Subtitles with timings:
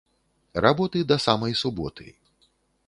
[0.65, 2.07] Работы да самай суботы